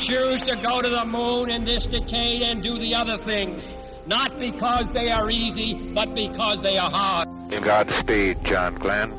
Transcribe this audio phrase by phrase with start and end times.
[0.00, 3.62] choose to go to the moon in this decade and do the other things,
[4.06, 7.28] not because they are easy, but because they are hard.
[7.62, 9.12] Godspeed, John Glenn.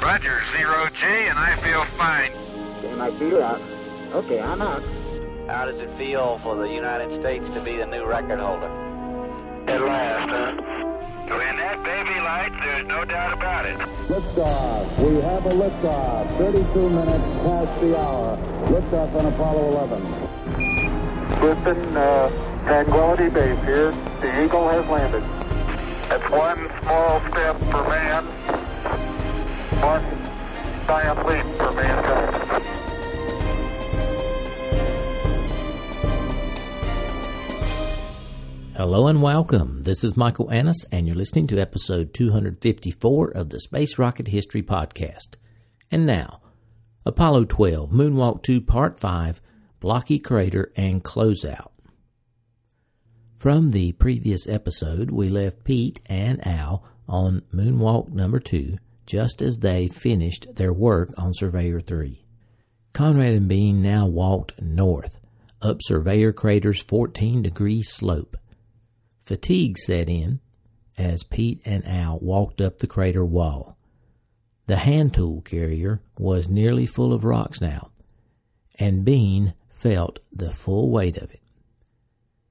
[0.00, 2.32] Roger, zero G, and I feel fine.
[2.78, 3.60] Okay, my feel out.
[4.12, 4.82] Okay, I'm out.
[5.48, 8.70] How does it feel for the United States to be the new record holder?
[9.68, 10.76] At last, huh?
[11.28, 13.76] When that baby lights, there's no doubt about it.
[14.06, 14.98] Liftoff.
[14.98, 16.38] We have a liftoff.
[16.38, 18.55] 32 minutes past the hour.
[18.66, 20.02] Liftoff on Apollo 11.
[21.40, 23.92] Houston, uh, Tranquility Base here.
[24.20, 25.22] The Eagle has landed.
[26.08, 28.24] That's one small step for man,
[29.80, 30.02] one
[30.88, 32.46] giant leap for mankind.
[38.76, 39.84] Hello and welcome.
[39.84, 44.62] This is Michael Annis, and you're listening to episode 254 of the Space Rocket History
[44.62, 45.36] Podcast.
[45.90, 46.40] And now,
[47.06, 49.40] Apollo 12, Moonwalk 2, Part 5,
[49.78, 51.70] Blocky Crater, and Closeout.
[53.36, 59.58] From the previous episode, we left Pete and Al on Moonwalk number 2 just as
[59.58, 62.24] they finished their work on Surveyor 3.
[62.92, 65.20] Conrad and Bean now walked north,
[65.62, 68.36] up Surveyor Crater's 14 degree slope.
[69.22, 70.40] Fatigue set in
[70.98, 73.75] as Pete and Al walked up the crater wall.
[74.66, 77.90] The hand tool carrier was nearly full of rocks now,
[78.78, 81.40] and Bean felt the full weight of it.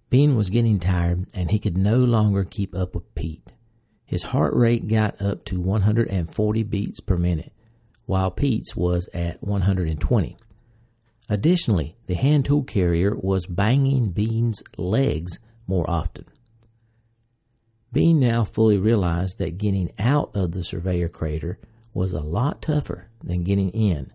[0.10, 3.52] Bean was getting tired and he could no longer keep up with Pete.
[4.06, 7.52] His heart rate got up to 140 beats per minute,
[8.06, 10.38] while Pete's was at 120.
[11.28, 16.26] Additionally, the hand tool carrier was banging Bean's legs more often.
[17.92, 21.58] Bean now fully realized that getting out of the surveyor crater
[21.96, 24.12] was a lot tougher than getting in,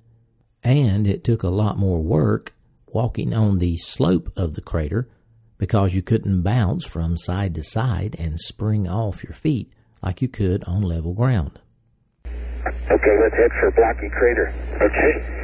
[0.62, 2.52] and it took a lot more work
[2.86, 5.08] walking on the slope of the crater
[5.56, 9.72] because you couldn't bounce from side to side and spring off your feet
[10.02, 11.58] like you could on level ground.
[12.26, 14.52] Okay, let's head for Blocky Crater.
[14.76, 15.40] Okay.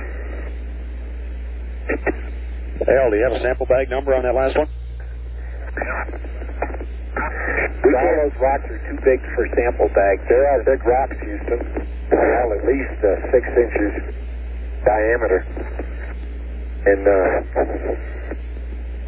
[2.88, 4.68] Al, do you have a sample bag number on that last one?
[7.84, 10.22] All those rocks are too big for sample bags.
[10.28, 11.60] There are big rocks, Houston.
[12.10, 13.92] Well, at least uh, six inches
[14.84, 15.44] diameter.
[16.86, 17.28] And uh,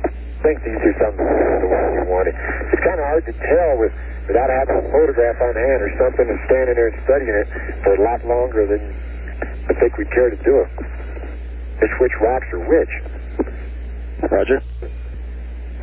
[0.05, 2.35] I think these are some of the ones you wanted.
[2.73, 3.95] It's kind of hard to tell with
[4.27, 7.49] without having a photograph on hand or something and standing there and studying it
[7.81, 8.83] for a lot longer than
[9.71, 10.71] I think we care to do it.
[11.81, 12.93] Just which rocks are which.
[14.31, 14.61] Roger.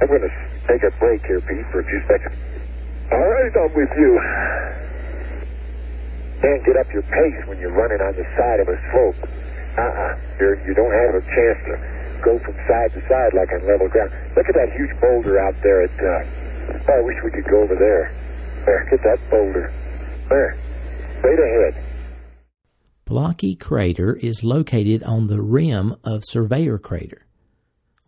[0.02, 0.34] I'm going to
[0.68, 2.55] take a break here, Pete, for a few seconds.
[3.12, 4.20] All right, I'm with you.
[6.42, 9.30] Can't get up your pace when you're running on the side of a slope.
[9.78, 10.20] Uh-uh.
[10.40, 13.88] You're, you don't have a chance to go from side to side like on level
[13.90, 14.12] ground.
[14.36, 17.62] Look at that huge boulder out there at, uh, oh, I wish we could go
[17.62, 18.12] over there.
[18.66, 19.72] There, get that boulder.
[20.30, 20.58] There,
[21.20, 21.84] straight ahead.
[23.06, 27.26] Blocky Crater is located on the rim of Surveyor Crater.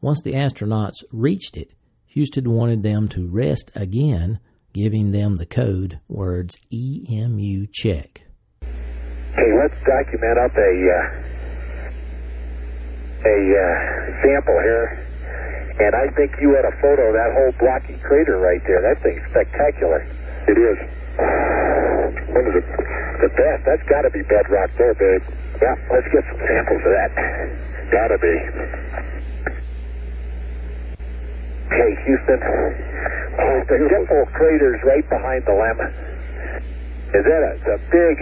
[0.02, 1.72] Once the astronauts reached it,
[2.08, 4.40] Houston wanted them to rest again,
[4.77, 8.21] giving them the code words EMU check.
[8.61, 11.05] Hey, let's document up a uh,
[13.25, 13.73] a uh,
[14.21, 14.85] sample here,
[15.81, 18.81] and I think you had a photo of that whole blocky crater right there.
[18.85, 20.05] That thing's spectacular.
[20.45, 20.77] It is.
[22.29, 23.66] One of the, the best.
[23.66, 25.25] That's got to be bedrock there, babe.
[25.57, 27.11] Yeah, let's get some samples of that.
[27.89, 29.16] Gotta be.
[31.67, 32.39] Okay, Houston.
[33.39, 35.91] Oh, the Dimple crater's right behind the lemon.
[37.11, 38.16] Is that a, a big,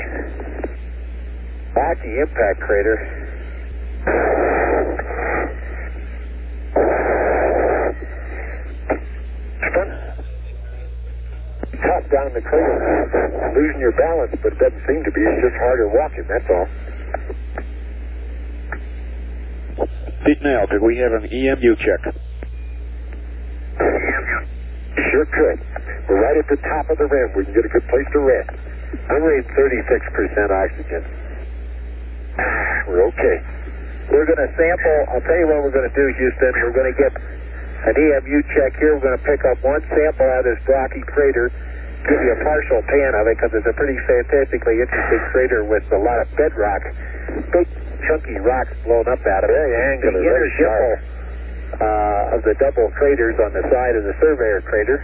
[1.76, 2.98] rocky impact crater?
[11.76, 15.22] Tough down the crater, losing your balance, but it doesn't seem to be.
[15.22, 16.26] It's just harder walking.
[16.28, 16.68] That's all.
[20.26, 22.16] Pete now, could we have an EMU check?
[25.12, 25.60] Sure could.
[26.10, 27.38] We're right at the top of the rim.
[27.38, 28.50] We can get a good place to rest.
[29.14, 31.02] I'm rating 36% oxygen.
[32.90, 33.38] We're okay.
[34.10, 35.00] We're going to sample.
[35.14, 36.54] I'll tell you what we're going to do, Houston.
[36.62, 37.10] We're going to get
[37.90, 38.94] an EMU check here.
[38.94, 41.50] We're going to pick up one sample out of this rocky crater,
[42.06, 45.90] give you a partial pan of it because it's a pretty fantastically interesting crater with
[45.90, 46.86] a lot of bedrock,
[47.50, 47.66] big
[48.06, 49.58] chunky rocks blown up out of it.
[49.58, 50.94] Very angular, the inner dimple
[51.82, 55.02] uh, of the double craters on the side of the surveyor crater.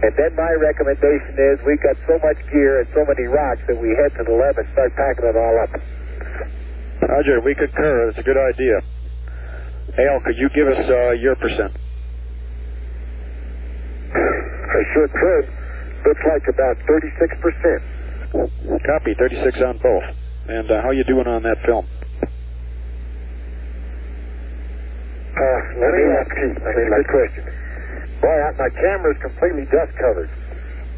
[0.00, 3.76] And then my recommendation is we've got so much gear and so many rocks that
[3.76, 5.76] we head to the lab and start packing it all up.
[7.04, 8.08] Roger, we concur.
[8.08, 8.80] That's a good idea.
[9.98, 11.76] Al, could you give us uh, your percent?
[14.14, 15.44] I sure could.
[16.06, 17.82] Looks like about 36%.
[18.86, 20.04] Copy, 36 on both.
[20.48, 21.84] And uh, how you doing on that film?
[25.36, 26.54] Uh, let me ask you.
[26.56, 27.69] That's a good question.
[28.20, 30.30] Boy, my camera's completely dust covered.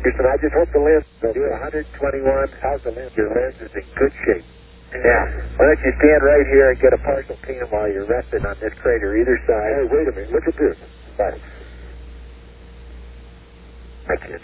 [0.02, 1.86] Houston, I just hope the lens do 121.
[2.58, 3.14] How's the lens?
[3.14, 4.46] Your lens is in good shape.
[4.92, 5.24] Now,
[5.56, 8.56] why don't you stand right here and get a partial pan while you're resting on
[8.60, 9.70] this crater either side.
[9.72, 10.32] Hey, wait a minute.
[10.34, 10.76] Look at this.
[11.16, 11.38] What?
[14.10, 14.42] I can't.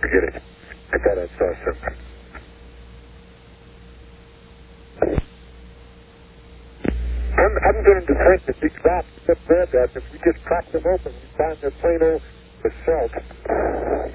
[0.00, 0.42] Forget it.
[0.92, 2.09] I thought I saw something.
[7.80, 10.84] I'm, getting to think that these rocks up there, that if we just crack them
[10.84, 12.20] open, we find they're plain old
[12.60, 13.12] basalt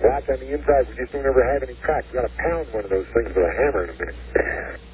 [0.06, 0.86] rock on the inside.
[0.86, 2.06] We just don't ever have any cracks.
[2.14, 4.16] We got to pound one of those things with a hammer in a minute.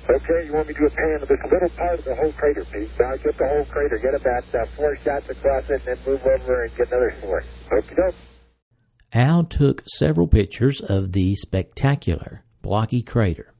[0.08, 2.32] Okay, you want me to do a pan of this little part of the whole
[2.34, 2.90] crater, Pete?
[3.00, 6.24] Now get the whole crater, get about uh, four shots across it, and then move
[6.24, 7.44] over and get another four.
[7.72, 8.16] Okay, doke.
[9.14, 13.51] Al took several pictures of the spectacular blocky crater.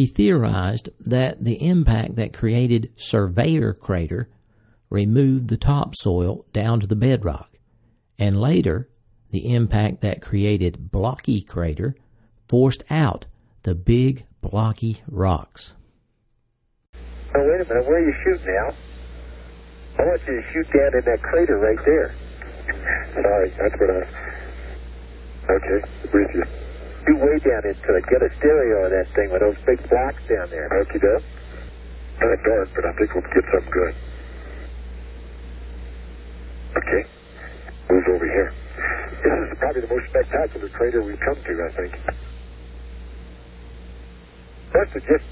[0.00, 4.30] He theorized that the impact that created Surveyor Crater
[4.88, 7.58] removed the topsoil down to the bedrock,
[8.18, 8.88] and later,
[9.30, 11.96] the impact that created Blocky Crater
[12.48, 13.26] forced out
[13.62, 15.74] the big blocky rocks.
[16.94, 17.00] Oh,
[17.34, 17.86] wait a minute.
[17.86, 18.74] Where are you shooting, Al?
[19.98, 22.14] I want you to shoot down in that crater right there.
[23.12, 24.06] Sorry, that's what I...
[25.52, 26.69] Okay, with you.
[27.08, 28.04] You way down into it.
[28.08, 30.68] Get a stereo of that thing with those big blocks down there.
[30.84, 31.24] Okay, doke.
[32.20, 33.94] Kind of dark, but I think we'll get something good.
[36.76, 37.02] Okay.
[37.88, 38.52] Move over here.
[39.24, 41.92] This is probably the most spectacular crater we've come to, I think.
[44.72, 45.24] First, it just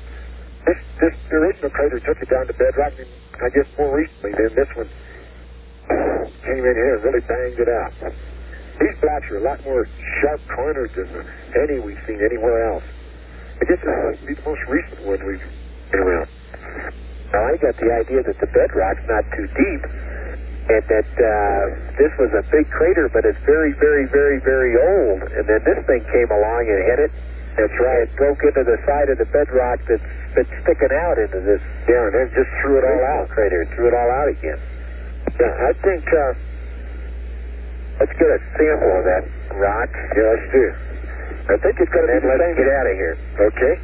[0.67, 3.09] this this original crater took it down to bedrock, and
[3.41, 4.91] I guess more recently, than this one
[6.43, 7.93] came in here and really banged it out.
[8.78, 9.86] These blocks are a lot more
[10.22, 11.10] sharp cornered than
[11.66, 12.86] any we've seen anywhere else.
[13.58, 15.42] I guess this be the most recent one we've
[15.90, 16.30] been around.
[17.34, 19.82] Now, I got the idea that the bedrock's not too deep,
[20.70, 21.62] and that uh,
[21.98, 25.26] this was a big crater, but it's very, very, very, very old.
[25.34, 27.12] And then this thing came along and hit it.
[27.58, 28.06] That's right.
[28.06, 30.06] It broke into the side of the bedrock that's
[30.38, 31.58] been sticking out into this.
[31.90, 33.26] Yeah, and then just threw it all out.
[33.34, 34.60] Crater, threw it all out again.
[35.34, 36.06] Yeah, I think.
[36.06, 36.47] Uh,
[38.00, 39.24] let's get a sample of that
[39.54, 39.90] rock.
[40.16, 40.74] Yeah, let's do.
[41.50, 43.16] I think it's going to be the let's get out of here.
[43.40, 43.80] Okay.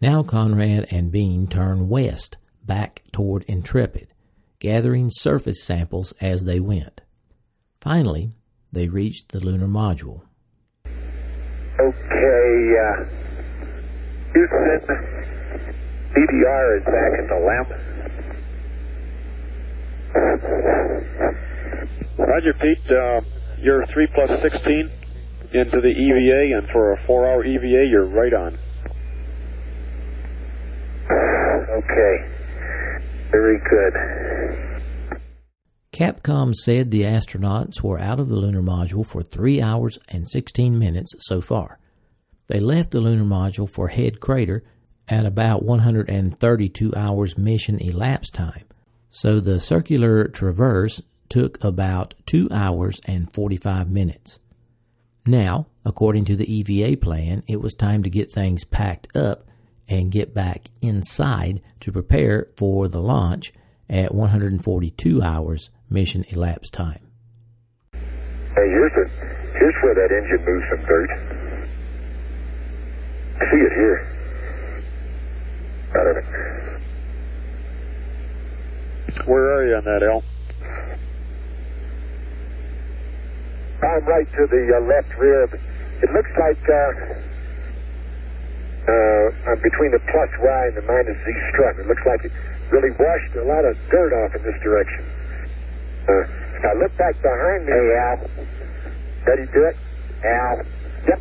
[0.00, 4.08] Now Conrad and Bean turn west, back toward Intrepid,
[4.58, 7.00] gathering surface samples as they went.
[7.80, 8.32] Finally,
[8.72, 10.22] they reached the lunar module.
[11.78, 13.04] Okay, uh,
[14.32, 14.80] Houston,
[16.14, 17.92] DDR is back in the LM.
[22.18, 22.90] Roger, Pete.
[22.90, 23.20] Uh,
[23.58, 24.90] you're 3 plus 16
[25.52, 28.58] into the EVA, and for a four hour EVA, you're right on.
[31.70, 32.28] Okay.
[33.30, 35.22] Very good.
[35.92, 40.78] Capcom said the astronauts were out of the lunar module for 3 hours and 16
[40.78, 41.78] minutes so far.
[42.48, 44.64] They left the lunar module for Head Crater
[45.08, 48.64] at about 132 hours mission elapsed time,
[49.10, 51.02] so the circular traverse
[51.32, 54.38] took about 2 hours and 45 minutes.
[55.24, 59.48] Now, according to the EVA plan, it was time to get things packed up
[59.88, 63.54] and get back inside to prepare for the launch
[63.88, 67.00] at 142 hours mission elapsed time.
[67.94, 69.08] Hey, here's, the,
[69.58, 71.10] here's where that engine moves some dirt.
[73.40, 74.06] I see it here.
[75.96, 76.26] Out of it.
[79.26, 80.22] Where are you on that, Al?
[83.82, 85.44] I'm right to the uh, left rear.
[85.50, 86.90] It looks like uh,
[88.86, 91.78] uh, between the plus Y and the minus Z strut.
[91.78, 92.32] It looks like it
[92.70, 95.02] really washed a lot of dirt off in this direction.
[96.06, 96.26] Uh,
[96.62, 97.72] now look back behind me.
[97.74, 98.18] Hey, Al.
[99.26, 99.76] Ready to do it?
[100.26, 100.62] Al.
[101.06, 101.20] Yep.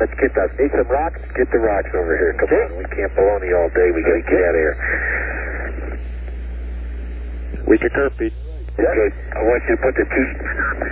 [0.00, 0.52] Let's get those.
[0.60, 1.20] Need some rocks?
[1.32, 2.36] Get the rocks over here.
[2.36, 2.76] Come on.
[2.76, 3.88] We can't baloney all day.
[3.92, 4.76] We gotta get out of here.
[7.68, 8.36] We concur, Pete.
[8.76, 9.10] Okay.
[9.32, 10.85] I want you to put the two.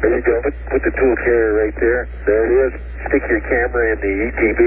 [0.00, 0.40] There you go.
[0.42, 2.08] Put, put the tool carrier right there.
[2.24, 2.80] There it is.
[3.08, 4.60] Stick your camera in the ETB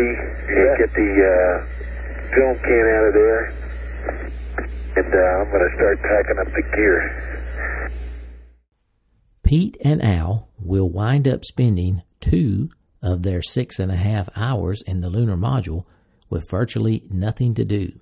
[0.50, 1.56] and get the uh,
[2.36, 3.44] film can out of there.
[4.96, 7.24] And uh, I'm going to start packing up the gear.
[9.44, 12.70] Pete and Al will wind up spending two
[13.02, 15.86] of their six and a half hours in the lunar module
[16.30, 18.00] with virtually nothing to do.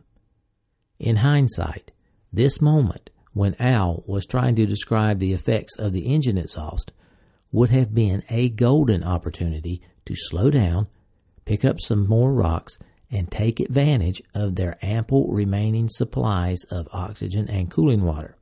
[1.00, 1.92] In hindsight,
[2.32, 6.92] this moment when Al was trying to describe the effects of the engine exhaust
[7.52, 10.88] would have been a golden opportunity to slow down,
[11.46, 12.78] pick up some more rocks,
[13.10, 18.38] and take advantage of their ample remaining supplies of oxygen and cooling water.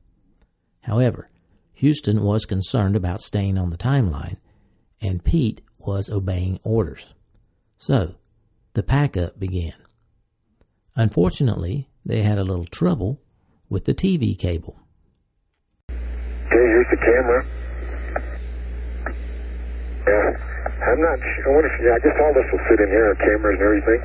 [0.82, 1.28] However,
[1.74, 4.36] Houston was concerned about staying on the timeline,
[5.00, 7.12] and Pete was obeying orders.
[7.78, 8.14] So,
[8.74, 9.72] the pack-up began.
[10.94, 13.20] Unfortunately, they had a little trouble
[13.68, 14.78] with the TV cable.
[15.88, 15.98] Okay,
[16.50, 17.46] here's the camera.
[20.06, 20.28] Yeah,
[20.86, 21.44] I'm not sure.
[21.44, 23.66] I, wonder if, yeah, I guess all this will fit in here, our cameras and
[23.68, 24.00] everything.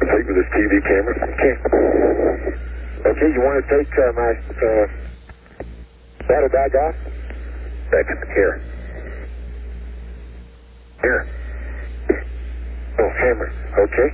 [0.00, 1.14] Complete with this TV camera.
[1.20, 1.54] Okay.
[3.12, 4.86] Okay, you want to take uh, my uh,
[6.26, 6.96] saddlebag off?
[7.90, 8.62] Back here.
[11.02, 11.28] Here.
[12.98, 13.52] Oh, hammer.
[13.84, 14.08] Okay.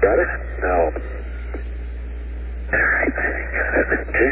[0.00, 0.28] Got it?
[0.62, 0.80] Now.
[2.72, 3.12] All right.
[4.08, 4.30] Okay.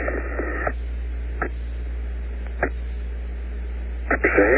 [4.12, 4.56] Okay.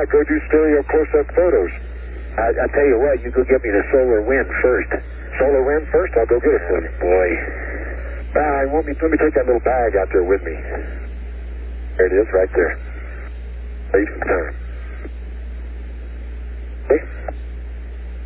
[0.00, 1.72] Yeah, go do stereo close-up photos.
[2.40, 4.96] I, I tell you what, you go get me the solar wind first.
[5.36, 6.16] Solar wind first?
[6.16, 6.88] I'll go get it for you.
[7.04, 7.28] Boy.
[8.32, 10.56] Ah, I want me, let me take that little bag out there with me.
[12.00, 12.72] There it is, right there.
[13.92, 14.54] Save some time.
[16.88, 17.02] Okay.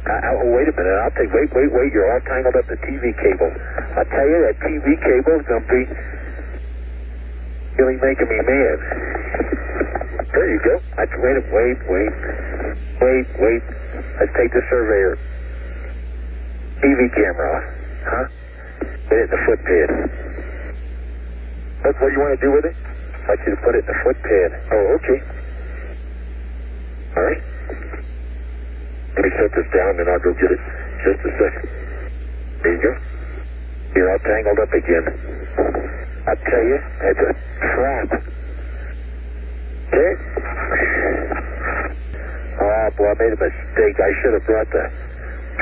[0.07, 0.99] I, I, oh, wait a minute.
[1.03, 1.91] I'll take, wait, wait, wait.
[1.91, 3.51] You're all tangled up the TV cable.
[3.99, 5.83] I tell you, that TV cable is going to be
[7.83, 9.84] really making me mad.
[10.45, 10.77] There you go.
[11.01, 12.13] I, wait, wait, wait,
[13.01, 13.65] wait, wait.
[14.21, 15.17] Let's take the surveyor.
[16.85, 17.65] TV camera off.
[18.05, 18.27] Huh?
[19.09, 19.89] Put it in the foot pad.
[21.81, 22.77] That's what you want to do with it?
[22.77, 24.51] I'd like you to put it in the foot pad.
[24.69, 25.19] Oh, okay.
[27.17, 27.43] All right.
[29.17, 30.61] Let me set this down, and I'll go get it.
[31.09, 31.69] Just a second.
[32.61, 32.93] There you go.
[33.97, 35.09] You're all tangled up again.
[36.29, 37.33] I tell you, it's a
[37.65, 38.44] trap.
[39.95, 40.15] Okay?
[42.59, 43.95] Oh, boy, I made a mistake.
[44.03, 44.91] I should have brought the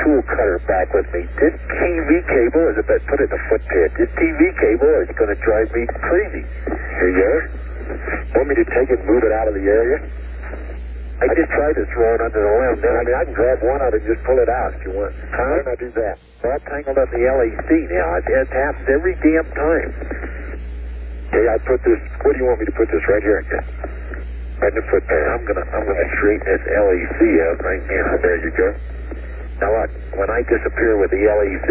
[0.01, 1.29] tool cutter back with me.
[1.37, 3.93] This TV cable is about put it in the foot pad.
[3.93, 6.43] This TV cable is going to drive me crazy.
[6.49, 7.43] Here you are.
[8.33, 10.01] Want me to take it and move it out of the area?
[11.21, 12.81] I just tried to throw it under the LM.
[12.81, 14.97] Then, I mean, I can grab one out and just pull it out if you
[14.97, 15.13] want.
[15.29, 16.17] Can I do that?
[16.41, 18.17] Well, I'm tangled up the LEC now.
[18.17, 19.93] It, it happens every damn time.
[21.29, 22.01] Okay, I put this.
[22.25, 23.05] Where do you want me to put this?
[23.05, 23.92] Right here.
[24.61, 25.03] Right the foot.
[25.09, 27.19] I'm gonna, I'm gonna straighten this LEC
[27.49, 28.05] out right now.
[28.21, 28.69] There you go.
[29.59, 29.69] Now,
[30.17, 31.69] when I disappear with the LEC,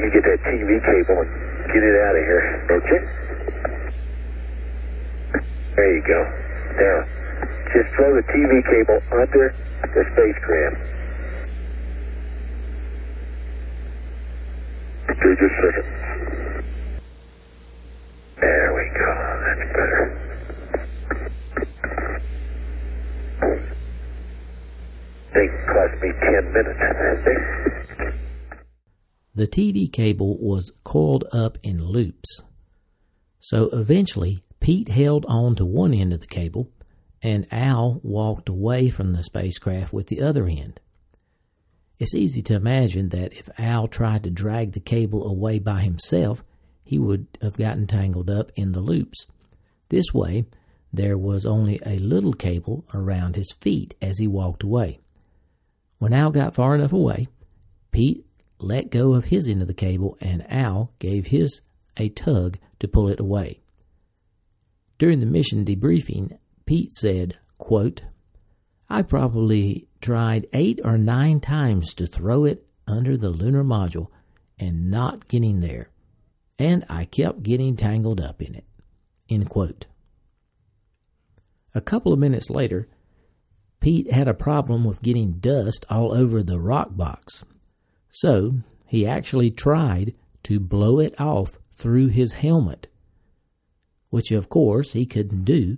[0.00, 1.30] you get that TV cable and
[1.72, 2.44] get it out of here.
[2.70, 3.00] Okay?
[5.76, 6.20] There you go.
[6.78, 6.96] Now,
[7.74, 10.76] just throw the TV cable under the spacecraft.
[15.10, 15.86] Okay, just a second.
[18.40, 19.10] There we go.
[19.44, 20.33] That's better.
[25.34, 26.78] They cost me 10 minutes.
[29.34, 32.42] The TV cable was coiled up in loops.
[33.40, 36.70] So eventually, Pete held on to one end of the cable,
[37.20, 40.78] and Al walked away from the spacecraft with the other end.
[41.98, 46.44] It's easy to imagine that if Al tried to drag the cable away by himself,
[46.84, 49.26] he would have gotten tangled up in the loops.
[49.88, 50.44] This way,
[50.92, 55.00] there was only a little cable around his feet as he walked away.
[56.04, 57.28] When Al got far enough away,
[57.90, 58.26] Pete
[58.58, 61.62] let go of his end of the cable and Al gave his
[61.96, 63.62] a tug to pull it away.
[64.98, 68.02] During the mission debriefing, Pete said, quote,
[68.86, 74.08] I probably tried eight or nine times to throw it under the lunar module
[74.58, 75.88] and not getting there,
[76.58, 78.66] and I kept getting tangled up in it.
[79.30, 79.86] End quote.
[81.74, 82.88] A couple of minutes later,
[83.84, 87.44] Pete had a problem with getting dust all over the rock box,
[88.10, 88.54] so
[88.86, 92.86] he actually tried to blow it off through his helmet,
[94.08, 95.76] which of course he couldn't do,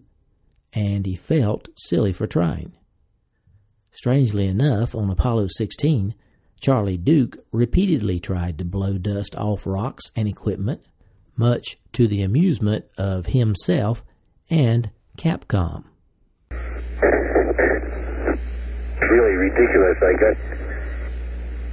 [0.72, 2.76] and he felt silly for trying.
[3.90, 6.14] Strangely enough, on Apollo 16,
[6.60, 10.80] Charlie Duke repeatedly tried to blow dust off rocks and equipment,
[11.36, 14.04] much to the amusement of himself
[14.48, 15.86] and Capcom.
[18.96, 19.34] It's really
[19.66, 19.98] ridiculous.
[20.02, 20.36] I got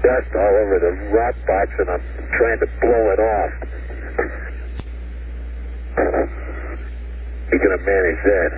[0.04, 2.02] dust all over the rock box and I'm
[2.38, 3.54] trying to blow it off.
[7.52, 8.52] You're gonna manage that?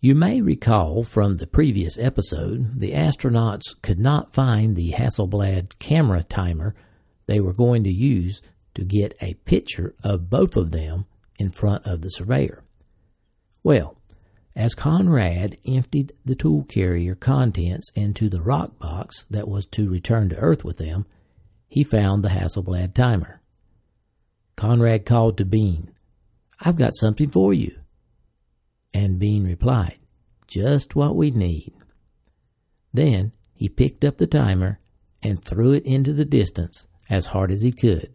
[0.00, 6.22] You may recall from the previous episode, the astronauts could not find the Hasselblad camera
[6.22, 6.74] timer
[7.26, 8.40] they were going to use
[8.74, 11.06] to get a picture of both of them
[11.38, 12.62] in front of the surveyor.
[13.64, 13.96] Well,
[14.56, 20.30] as Conrad emptied the tool carrier contents into the rock box that was to return
[20.30, 21.04] to Earth with them,
[21.68, 23.42] he found the Hasselblad timer.
[24.56, 25.92] Conrad called to Bean,
[26.58, 27.78] I've got something for you.
[28.94, 29.98] And Bean replied,
[30.46, 31.74] Just what we need.
[32.94, 34.80] Then he picked up the timer
[35.22, 38.10] and threw it into the distance as hard as he could.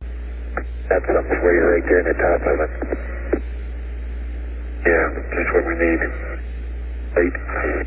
[0.00, 3.03] That's something for you right there in the top of it.
[4.86, 6.00] Yeah, just what we need.
[7.16, 7.86] Eight.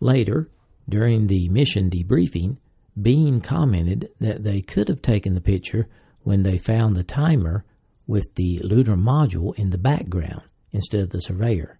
[0.00, 0.50] Later,
[0.88, 2.58] during the mission debriefing,
[3.00, 5.88] Bean commented that they could have taken the picture
[6.22, 7.64] when they found the timer
[8.06, 10.42] with the lunar module in the background
[10.72, 11.78] instead of the surveyor.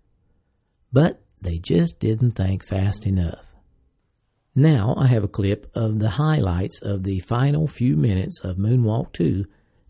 [0.92, 3.52] But they just didn't think fast enough.
[4.54, 9.12] Now I have a clip of the highlights of the final few minutes of Moonwalk
[9.12, 9.44] 2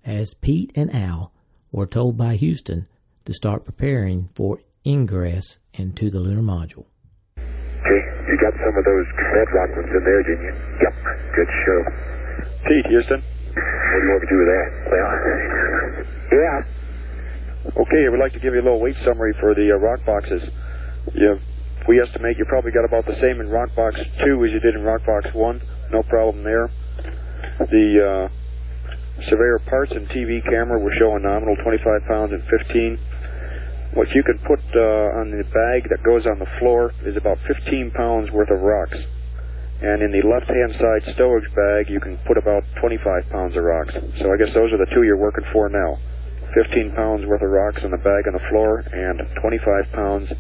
[0.05, 1.33] as Pete and Al
[1.73, 2.87] were told by Houston
[3.25, 6.87] to start preparing for ingress into the lunar module.
[7.37, 10.55] Okay, you got some of those bedrock ones in there, didn't you?
[10.81, 10.95] Yep,
[11.37, 11.79] good show.
[12.69, 13.21] Pete, Houston.
[13.21, 14.69] What do you want me to do with that?
[14.91, 15.11] Well,
[16.33, 16.59] yeah.
[17.77, 20.05] Okay, I would like to give you a little weight summary for the uh, rock
[20.07, 20.43] boxes.
[21.15, 21.39] You,
[21.89, 24.75] we estimate you probably got about the same in rock box 2 as you did
[24.75, 25.63] in rock box 1.
[25.93, 26.71] No problem there.
[27.59, 32.99] The uh, surveyor parts and TV camera were showing nominal 25 pounds and 15.
[33.95, 37.39] What you can put uh, on the bag that goes on the floor is about
[37.47, 38.99] 15 pounds worth of rocks.
[39.83, 43.95] And in the left-hand side stowage bag, you can put about 25 pounds of rocks.
[44.23, 45.99] So I guess those are the two you're working for now.
[46.55, 50.31] 15 pounds worth of rocks in the bag on the floor and 25 pounds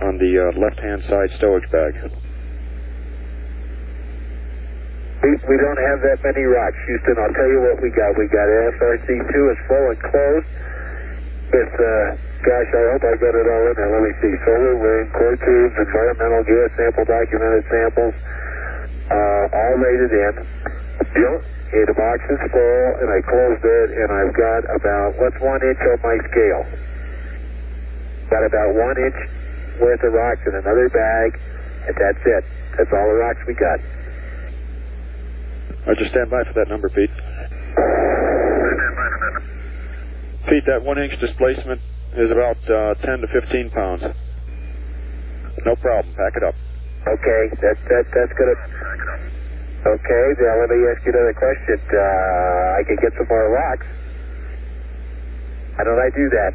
[0.00, 1.92] on the uh, left-hand side stowage bag.
[5.20, 7.20] We, don't have that many rocks, Houston.
[7.20, 8.16] I'll tell you what we got.
[8.16, 10.48] We got SRC-2 is full and closed.
[11.50, 12.14] With, uh,
[12.46, 13.90] gosh, I hope I got it all in there.
[13.90, 14.34] Let me see.
[14.46, 18.14] Solar wind, core tubes, environmental gas sample, documented samples,
[19.10, 20.34] uh, all rated in.
[21.10, 21.42] Yep.
[21.70, 25.98] Box is full, and I closed it, and I've got about, what's one inch on
[26.02, 26.64] my scale?
[28.30, 29.18] Got about one inch
[29.80, 31.38] worth of rocks in another bag,
[31.86, 32.44] and that's it.
[32.78, 33.80] That's all the rocks we got.
[35.86, 37.10] I just stand by for that number, Pete.
[40.50, 41.78] Pete, that one inch displacement
[42.18, 44.02] is about uh, 10 to 15 pounds.
[45.62, 46.10] No problem.
[46.18, 46.58] Pack it up.
[47.06, 48.58] Okay, that, that, that's gonna.
[49.86, 51.78] Okay, now let me ask you another question.
[51.86, 53.86] Uh, I could get some more rocks.
[55.78, 56.52] How did I do that?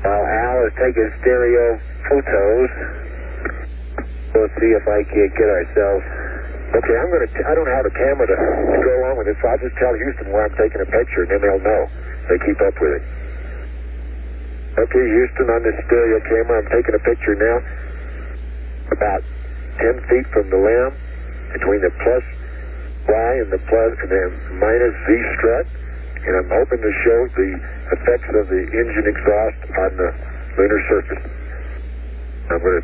[0.00, 1.76] While Al is taking stereo
[2.08, 2.70] photos,
[4.32, 6.23] we'll see if I can get ourselves.
[6.74, 7.30] Okay, I'm gonna.
[7.30, 9.78] T- I don't have a camera to, to go along with this, so I'll just
[9.78, 11.82] tell Houston where I'm taking a picture, and then they'll know.
[12.26, 13.04] They keep up with it.
[14.74, 17.56] Okay, Houston, on this stereo camera, I'm taking a picture now.
[18.90, 19.22] About
[19.78, 20.90] 10 feet from the LM,
[21.54, 22.24] between the plus
[23.06, 24.24] Y and the plus and the
[24.58, 25.08] minus Z
[25.38, 25.66] strut,
[26.26, 27.50] and I'm hoping to show the
[28.02, 30.10] effects of the engine exhaust on the
[30.58, 31.22] lunar surface.
[32.50, 32.82] I'm to,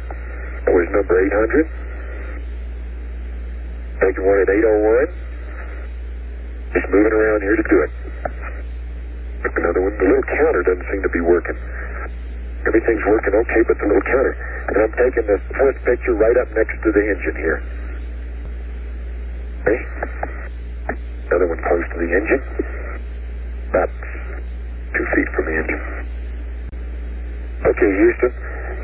[0.62, 1.89] that was number 800.
[4.00, 5.12] Taking one at 801.
[6.72, 7.92] Just moving around here to do it.
[9.44, 9.92] Another one.
[10.00, 11.56] The little counter doesn't seem to be working.
[12.64, 14.34] Everything's working okay, but the little counter.
[14.68, 17.58] And I'm taking the fourth picture right up next to the engine here.
[19.64, 19.80] Okay.
[21.28, 22.42] Another one close to the engine.
[23.68, 23.90] About
[24.96, 25.82] two feet from the engine.
[27.68, 28.32] Okay, Houston.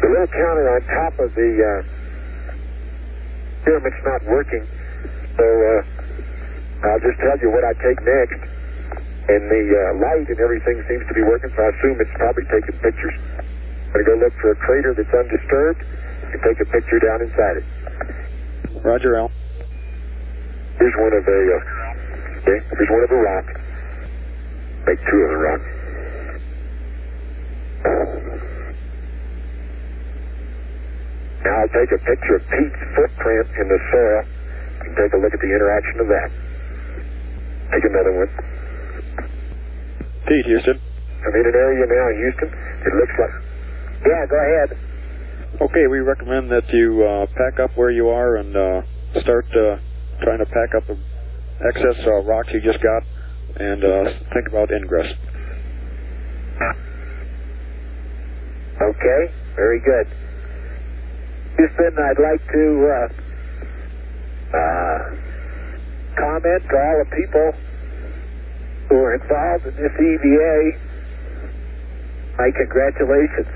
[0.01, 1.81] The little counter on top of the uh,
[3.65, 4.65] pyramid's not working.
[5.37, 8.41] So uh, I'll just tell you what I take next.
[9.27, 12.47] And the uh, light and everything seems to be working, so I assume it's probably
[12.47, 13.17] taking pictures.
[13.91, 15.83] I'm going to go look for a crater that's undisturbed
[16.31, 17.67] and take a picture down inside it.
[18.87, 19.31] Roger, Al.
[20.79, 23.47] Here's one of a, uh, okay, here's one of a rock.
[24.87, 25.63] Make two of the rock.
[31.43, 34.36] Now I'll take a picture of Pete's footprint in the soil
[34.95, 36.29] take a look at the interaction of that.
[37.75, 38.31] Take another one.
[40.27, 40.79] Pete, Houston.
[40.79, 42.51] I'm in an area now in Houston.
[42.87, 43.35] It looks like.
[44.07, 44.69] Yeah, go ahead.
[45.63, 48.83] Okay, we recommend that you uh, pack up where you are and uh,
[49.23, 49.79] start uh,
[50.23, 50.99] trying to pack up the
[51.65, 53.03] excess uh, rocks you just got
[53.57, 55.11] and uh, think about ingress.
[58.77, 60.07] Okay, very good.
[61.57, 63.26] Houston, I'd like to uh,
[64.57, 64.99] Uh,
[66.17, 67.53] comment to all the people
[68.89, 70.79] who are involved in this EVA.
[72.39, 73.49] My congratulations.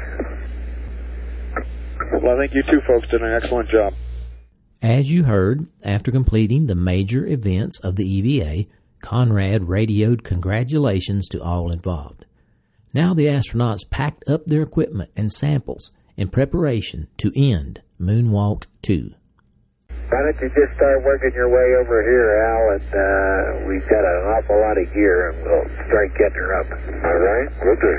[2.23, 3.95] Well, I think you two folks did an excellent job.
[4.83, 8.69] As you heard, after completing the major events of the EVA,
[9.01, 12.25] Conrad radioed congratulations to all involved.
[12.93, 19.13] Now the astronauts packed up their equipment and samples in preparation to end Moonwalk 2.
[20.11, 24.03] Why don't you just start working your way over here, Al, and uh, we've got
[24.03, 26.66] an awful lot of gear, and we'll start getting her up.
[27.07, 27.46] All right?
[27.46, 27.99] Okay.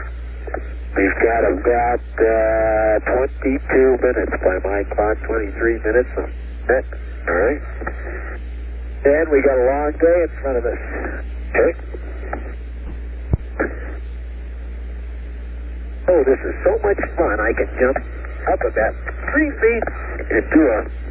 [0.91, 5.55] We've got about uh, 22 minutes by my clock, 23
[5.87, 6.11] minutes.
[6.19, 7.61] All right?
[9.07, 10.81] And we got a long day in front of us.
[11.55, 11.71] Okay?
[16.11, 17.39] Oh, this is so much fun.
[17.39, 17.97] I can jump
[18.51, 18.93] up about
[19.31, 19.85] three feet
[20.27, 21.10] and do a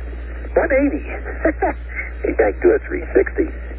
[0.54, 0.98] 180.
[2.26, 3.70] he fact, do a 360.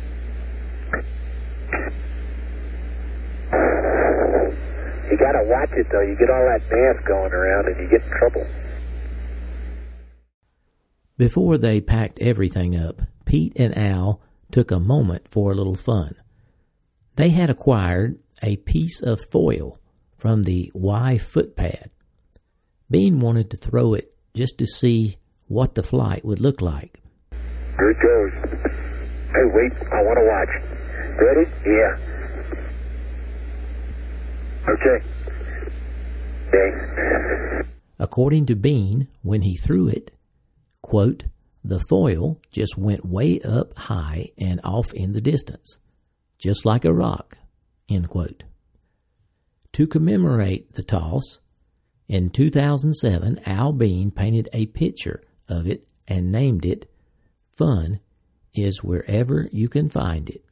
[5.12, 6.01] You gotta watch it though.
[6.01, 8.47] You get all that mass going around and you get in trouble.
[11.17, 16.15] Before they packed everything up, Pete and Al took a moment for a little fun.
[17.15, 19.77] They had acquired a piece of foil
[20.17, 21.89] from the Y footpad.
[22.89, 25.17] Bean wanted to throw it just to see
[25.51, 27.01] what the flight would look like.
[27.77, 28.31] Here it goes.
[29.33, 30.49] Hey, wait, I want to watch.
[31.19, 31.49] Ready?
[31.65, 31.97] Yeah.
[34.69, 35.05] Okay.
[36.47, 37.67] Okay.
[37.99, 40.11] According to Bean, when he threw it,
[40.81, 41.25] quote,
[41.65, 45.79] the foil just went way up high and off in the distance,
[46.39, 47.37] just like a rock,
[47.89, 48.45] end quote.
[49.73, 51.39] To commemorate the toss,
[52.07, 56.89] in 2007, Al Bean painted a picture of it and named it
[57.57, 57.99] Fun
[58.53, 60.43] is Wherever You Can Find It.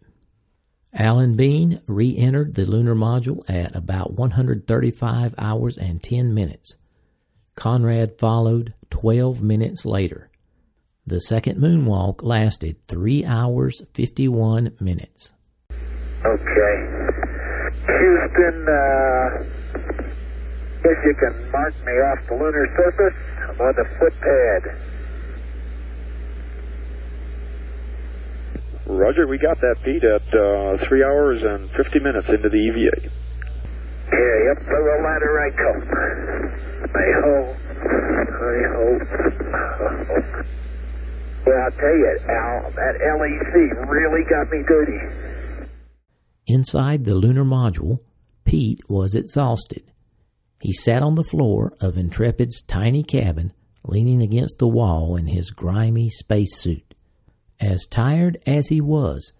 [0.93, 6.77] Alan Bean re entered the lunar module at about 135 hours and 10 minutes.
[7.55, 10.29] Conrad followed 12 minutes later.
[11.05, 15.33] The second moonwalk lasted 3 hours 51 minutes.
[16.25, 16.89] Okay.
[17.99, 19.58] Houston, uh,
[20.89, 23.17] guess you can mark me off the lunar surface.
[23.49, 24.61] I'm on the footpad.
[28.87, 33.09] Roger, we got that beat at uh, 3 hours and 50 minutes into the EVA.
[34.11, 35.81] Yeah, up the ladder I come.
[36.89, 37.53] I hope.
[38.39, 39.05] I hope.
[41.45, 43.53] Well, I'll tell you, Al, that LEC
[43.89, 44.99] really got me dirty.
[46.47, 47.99] Inside the lunar module,
[48.43, 49.83] Pete was exhausted.
[50.59, 53.53] He sat on the floor of Intrepid's tiny cabin,
[53.85, 56.93] leaning against the wall in his grimy spacesuit.
[57.59, 59.33] As tired as he was,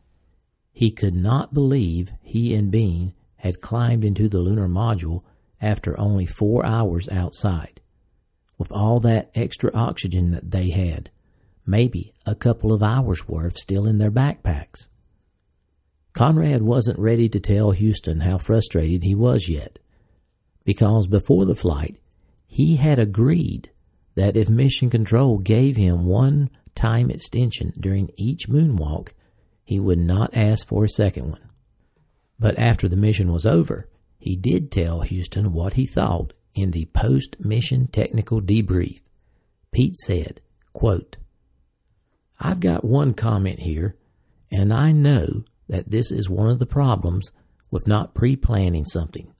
[0.72, 5.24] he could not believe he and Bean had climbed into the lunar module
[5.62, 7.82] after only four hours outside.
[8.58, 11.12] With all that extra oxygen that they had,
[11.66, 14.88] maybe a couple of hours worth still in their backpacks.
[16.14, 19.79] Conrad wasn't ready to tell Houston how frustrated he was yet,
[20.70, 21.96] because before the flight,
[22.46, 23.72] he had agreed
[24.14, 29.14] that if Mission Control gave him one time extension during each moonwalk,
[29.64, 31.50] he would not ask for a second one.
[32.38, 36.86] But after the mission was over, he did tell Houston what he thought in the
[36.94, 39.02] post mission technical debrief.
[39.72, 40.40] Pete said,
[40.72, 41.18] quote,
[42.40, 43.96] I've got one comment here,
[44.52, 47.32] and I know that this is one of the problems
[47.72, 49.34] with not pre planning something.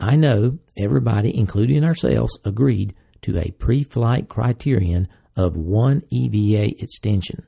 [0.00, 7.46] I know everybody, including ourselves, agreed to a pre flight criterion of one EVA extension.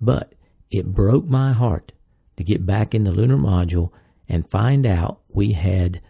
[0.00, 0.32] But
[0.70, 1.92] it broke my heart
[2.36, 3.90] to get back in the lunar module
[4.28, 6.00] and find out we had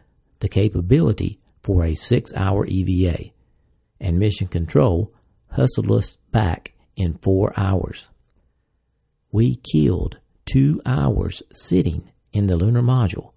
[0.40, 3.30] the capability for a six hour EVA,
[3.98, 5.14] and Mission Control
[5.52, 8.10] hustled us back in four hours.
[9.32, 13.29] We killed two hours sitting in the lunar module.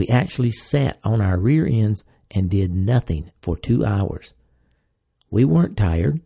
[0.00, 4.32] We actually sat on our rear ends and did nothing for two hours.
[5.30, 6.22] We weren't tired,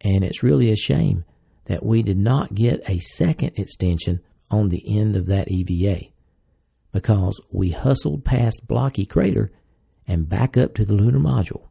[0.00, 1.24] and it's really a shame
[1.66, 6.06] that we did not get a second extension on the end of that EVA
[6.90, 9.52] because we hustled past Blocky Crater
[10.08, 11.68] and back up to the lunar module.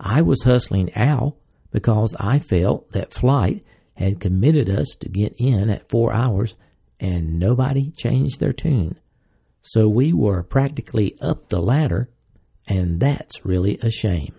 [0.00, 1.38] I was hustling Al
[1.70, 3.64] because I felt that flight
[3.98, 6.56] had committed us to get in at four hours
[6.98, 8.98] and nobody changed their tune.
[9.66, 12.10] So we were practically up the ladder,
[12.66, 14.34] and that's really a shame.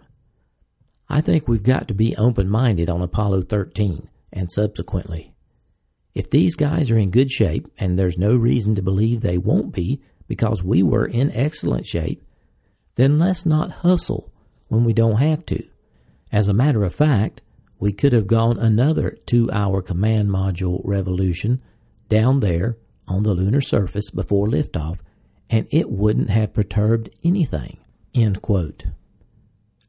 [1.09, 5.33] I think we've got to be open minded on Apollo 13 and subsequently.
[6.13, 9.73] If these guys are in good shape, and there's no reason to believe they won't
[9.73, 12.23] be because we were in excellent shape,
[12.93, 14.31] then let's not hustle
[14.67, 15.63] when we don't have to.
[16.31, 17.41] As a matter of fact,
[17.79, 21.63] we could have gone another two hour command module revolution
[22.09, 24.99] down there on the lunar surface before liftoff,
[25.49, 27.77] and it wouldn't have perturbed anything.
[28.13, 28.87] End quote.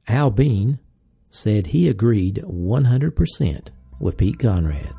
[0.08, 0.78] Al Bean
[1.28, 4.92] said he agreed 100% with Pete Conrad.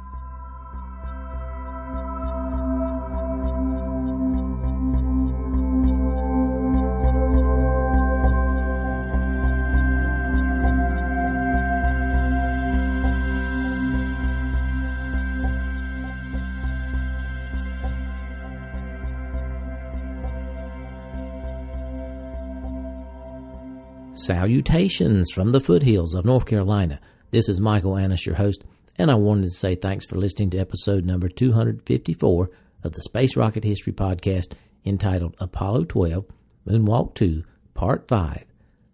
[24.27, 26.99] Salutations from the foothills of North Carolina.
[27.31, 28.65] This is Michael Annis, your host,
[28.97, 32.49] and I wanted to say thanks for listening to episode number 254
[32.83, 34.51] of the Space Rocket History Podcast
[34.83, 36.25] entitled Apollo 12
[36.67, 38.43] Moonwalk 2 Part 5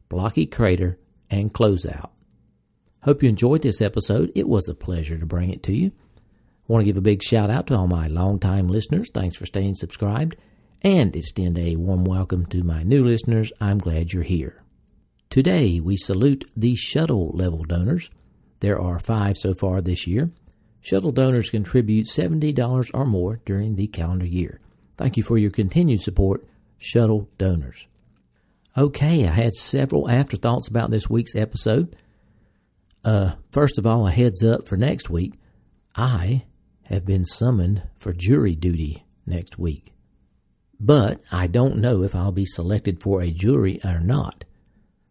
[0.08, 1.00] Blocky Crater
[1.32, 2.12] and Closeout.
[3.02, 4.32] Hope you enjoyed this episode.
[4.36, 5.88] It was a pleasure to bring it to you.
[5.88, 5.92] I
[6.68, 9.10] want to give a big shout out to all my longtime listeners.
[9.12, 10.36] Thanks for staying subscribed
[10.84, 13.52] and extend a warm welcome to my new listeners.
[13.60, 14.63] I'm glad you're here.
[15.34, 18.12] Today, we salute the shuttle level donors.
[18.60, 20.30] There are five so far this year.
[20.80, 24.60] Shuttle donors contribute $70 or more during the calendar year.
[24.96, 26.46] Thank you for your continued support,
[26.78, 27.88] shuttle donors.
[28.78, 31.96] Okay, I had several afterthoughts about this week's episode.
[33.04, 35.34] Uh, first of all, a heads up for next week.
[35.96, 36.46] I
[36.84, 39.94] have been summoned for jury duty next week.
[40.80, 44.46] But I don't know if I'll be selected for a jury or not.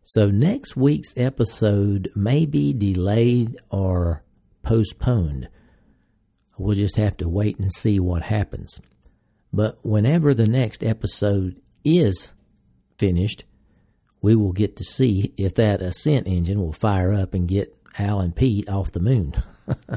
[0.03, 4.25] So next week's episode may be delayed or
[4.65, 5.49] postponed.
[6.59, 8.81] We'll just have to wait and see what happens.
[9.53, 12.35] But whenever the next episode is
[12.99, 13.45] finished,
[14.21, 18.21] we will get to see if that ascent engine will fire up and get Al
[18.21, 19.35] and Pete off the moon.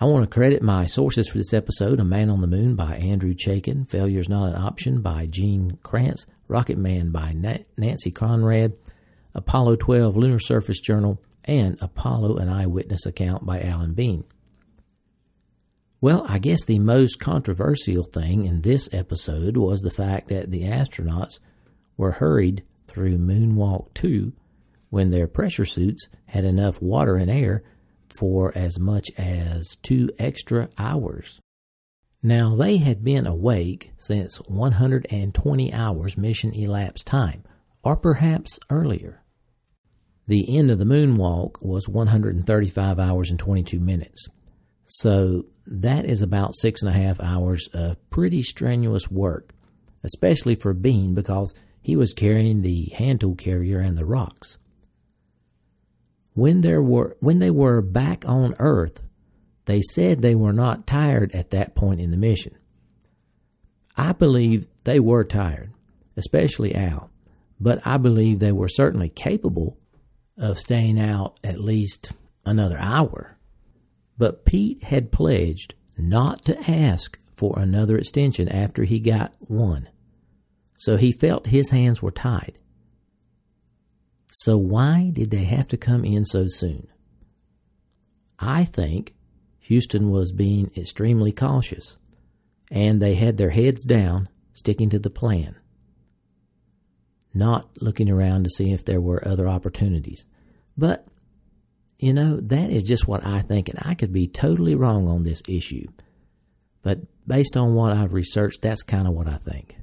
[0.00, 2.96] I want to credit my sources for this episode A Man on the Moon by
[2.96, 7.32] Andrew Chaikin, Failure's Not an Option by Gene Kranz, Rocket Man by
[7.76, 8.74] Nancy Conrad,
[9.34, 14.24] Apollo 12 Lunar Surface Journal, and Apollo An Eyewitness Account by Alan Bean.
[16.00, 20.62] Well, I guess the most controversial thing in this episode was the fact that the
[20.62, 21.38] astronauts
[21.96, 24.32] were hurried through Moonwalk 2
[24.90, 27.62] when their pressure suits had enough water and air
[28.18, 31.40] for as much as two extra hours.
[32.22, 37.44] Now, they had been awake since 120 hours mission elapsed time,
[37.82, 39.22] or perhaps earlier.
[40.26, 44.26] The end of the moonwalk was 135 hours and 22 minutes.
[44.84, 49.52] So that is about six and a half hours of pretty strenuous work,
[50.02, 54.58] especially for Bean because he was carrying the hand tool carrier and the rocks
[56.36, 59.02] when there were when they were back on Earth,
[59.66, 62.56] they said they were not tired at that point in the mission.
[63.96, 65.72] I believe they were tired,
[66.16, 67.10] especially Al,
[67.60, 69.78] but I believe they were certainly capable
[70.38, 72.12] of staying out at least
[72.44, 73.38] another hour.
[74.18, 79.88] But Pete had pledged not to ask for another extension after he got one,
[80.76, 82.58] so he felt his hands were tied.
[84.32, 86.88] So, why did they have to come in so soon?
[88.38, 89.15] I think
[89.66, 91.98] Houston was being extremely cautious,
[92.70, 95.56] and they had their heads down, sticking to the plan,
[97.34, 100.24] not looking around to see if there were other opportunities.
[100.76, 101.08] But,
[101.98, 105.24] you know, that is just what I think, and I could be totally wrong on
[105.24, 105.86] this issue.
[106.82, 109.78] But based on what I've researched, that's kind of what I think.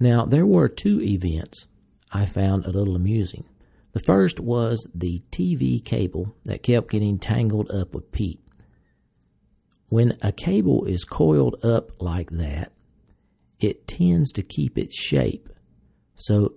[0.00, 1.66] Now, there were two events
[2.10, 3.44] I found a little amusing.
[3.92, 8.40] The first was the TV cable that kept getting tangled up with Pete.
[9.88, 12.72] When a cable is coiled up like that,
[13.60, 15.48] it tends to keep its shape.
[16.16, 16.54] So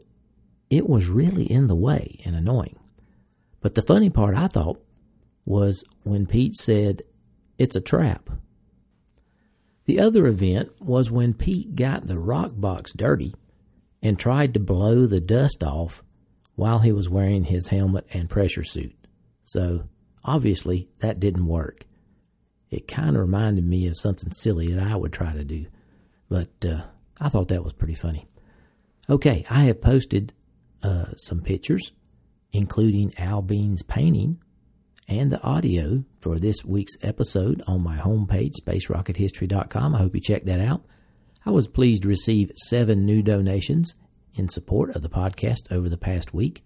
[0.70, 2.78] it was really in the way and annoying.
[3.62, 4.82] But the funny part I thought
[5.46, 7.02] was when Pete said,
[7.58, 8.30] It's a trap.
[9.86, 13.34] The other event was when Pete got the rock box dirty
[14.02, 16.04] and tried to blow the dust off
[16.56, 18.96] while he was wearing his helmet and pressure suit.
[19.44, 19.90] So,
[20.24, 21.86] obviously, that didn't work.
[22.70, 25.66] It kind of reminded me of something silly that I would try to do,
[26.30, 26.84] but uh,
[27.20, 28.28] I thought that was pretty funny.
[29.10, 30.34] Okay, I have posted
[30.84, 31.92] uh, some pictures,
[32.52, 34.40] including Al Bean's painting
[35.08, 39.96] and the audio for this week's episode on my homepage, spacerockethistory.com.
[39.96, 40.84] I hope you check that out.
[41.46, 43.96] I was pleased to receive seven new donations
[44.36, 46.64] in support of the podcast over the past week.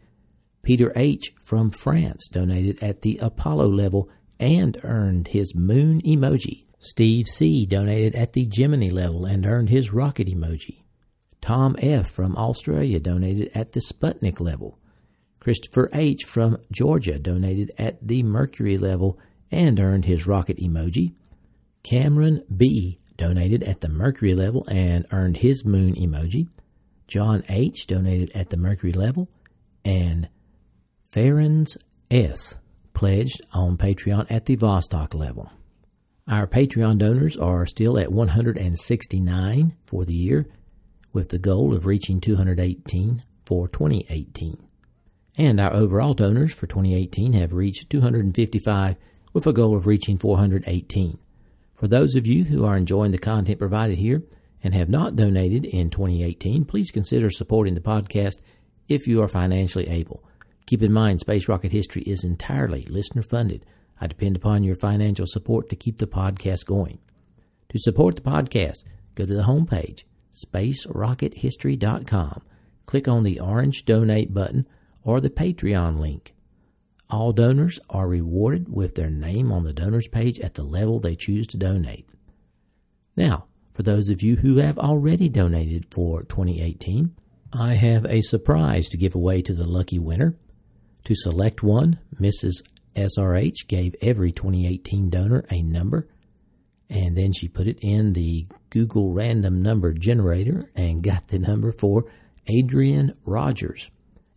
[0.61, 1.33] Peter H.
[1.45, 4.09] from France donated at the Apollo level
[4.39, 6.65] and earned his moon emoji.
[6.79, 7.65] Steve C.
[7.65, 10.83] donated at the Gemini level and earned his rocket emoji.
[11.41, 12.09] Tom F.
[12.09, 14.79] from Australia donated at the Sputnik level.
[15.39, 16.23] Christopher H.
[16.23, 19.19] from Georgia donated at the Mercury level
[19.51, 21.13] and earned his rocket emoji.
[21.83, 22.99] Cameron B.
[23.17, 26.47] donated at the Mercury level and earned his moon emoji.
[27.07, 27.87] John H.
[27.87, 29.29] donated at the Mercury level.
[29.85, 30.29] And
[31.11, 31.77] Farron's
[32.09, 32.57] S.
[32.93, 35.51] pledged on Patreon at the Vostok level.
[36.27, 40.47] Our Patreon donors are still at 169 for the year,
[41.11, 44.67] with the goal of reaching 218 for 2018.
[45.37, 48.95] And our overall donors for 2018 have reached 255
[49.33, 51.19] with a goal of reaching 418.
[51.73, 54.23] For those of you who are enjoying the content provided here
[54.63, 58.35] and have not donated in 2018, please consider supporting the podcast
[58.87, 60.23] if you are financially able.
[60.65, 63.65] Keep in mind, Space Rocket History is entirely listener funded.
[63.99, 66.99] I depend upon your financial support to keep the podcast going.
[67.69, 70.03] To support the podcast, go to the homepage,
[70.45, 72.41] spacerockethistory.com.
[72.85, 74.67] Click on the orange donate button
[75.03, 76.33] or the Patreon link.
[77.09, 81.15] All donors are rewarded with their name on the donors page at the level they
[81.15, 82.07] choose to donate.
[83.15, 87.15] Now, for those of you who have already donated for 2018,
[87.51, 90.35] I have a surprise to give away to the lucky winner.
[91.05, 92.63] To select one, Mrs.
[92.95, 96.07] SRH gave every 2018 donor a number,
[96.89, 101.73] and then she put it in the Google random number generator and got the number
[101.73, 102.05] for
[102.47, 103.89] Adrian Rogers.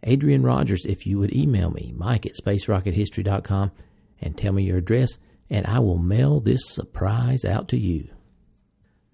[0.03, 3.73] Adrian Rogers, if you would email me, mike at spacerockethistory.com,
[4.21, 8.09] and tell me your address, and I will mail this surprise out to you.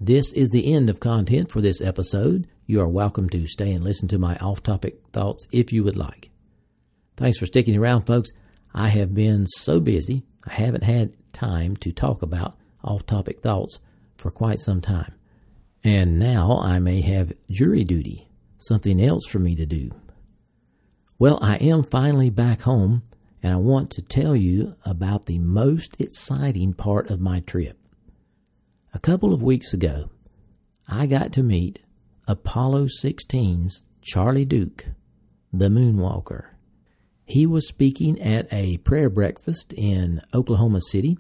[0.01, 2.49] This is the end of content for this episode.
[2.67, 5.97] You are welcome to stay and listen to my off topic thoughts if you would
[5.97, 6.32] like.
[7.23, 8.31] Thanks for sticking around, folks.
[8.75, 13.79] I have been so busy, I haven't had time to talk about off topic thoughts
[14.17, 15.15] for quite some time.
[15.85, 18.27] And now I may have jury duty,
[18.59, 19.93] something else for me to do.
[21.17, 23.05] Well, I am finally back home,
[23.41, 27.79] and I want to tell you about the most exciting part of my trip.
[28.93, 30.11] A couple of weeks ago,
[30.89, 31.83] I got to meet
[32.27, 34.87] Apollo 16's Charlie Duke,
[35.53, 36.47] the moonwalker.
[37.25, 41.19] He was speaking at a prayer breakfast in Oklahoma City,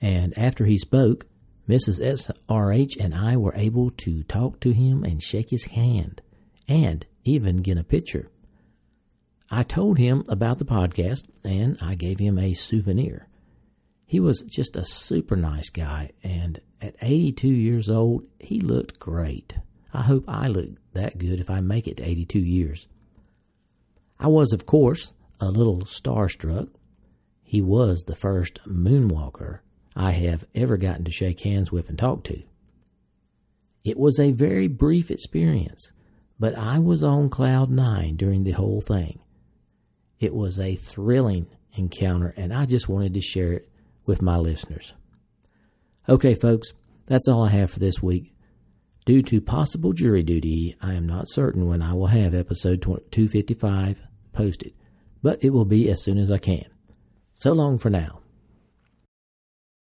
[0.00, 1.26] and after he spoke,
[1.68, 2.00] Mrs.
[2.00, 6.22] SRH and I were able to talk to him and shake his hand,
[6.66, 8.30] and even get a picture.
[9.50, 13.28] I told him about the podcast, and I gave him a souvenir.
[14.06, 19.56] He was just a super nice guy, and at 82 years old, he looked great.
[19.92, 22.86] I hope I look that good if I make it to 82 years.
[24.20, 26.68] I was, of course, a little starstruck.
[27.42, 29.60] He was the first moonwalker
[29.94, 32.42] I have ever gotten to shake hands with and talk to.
[33.84, 35.92] It was a very brief experience,
[36.38, 39.20] but I was on cloud nine during the whole thing.
[40.18, 43.68] It was a thrilling encounter, and I just wanted to share it
[44.04, 44.94] with my listeners.
[46.08, 46.72] Okay, folks,
[47.06, 48.34] that's all I have for this week.
[49.06, 54.00] Due to possible jury duty, I am not certain when I will have episode 255
[54.38, 54.72] posted,
[55.20, 56.64] but it will be as soon as I can.
[57.34, 58.17] So long for now.